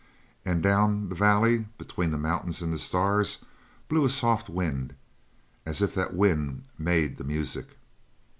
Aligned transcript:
And 0.43 0.63
down 0.63 1.09
the 1.09 1.13
valley, 1.13 1.67
between 1.77 2.09
the 2.09 2.17
mountains 2.17 2.63
and 2.63 2.73
the 2.73 2.79
stars, 2.79 3.45
blew 3.87 4.03
a 4.03 4.09
soft 4.09 4.49
wind; 4.49 4.95
as 5.63 5.79
if 5.79 5.93
that 5.93 6.15
wind 6.15 6.63
made 6.79 7.17
the 7.17 7.23
music. 7.23 7.77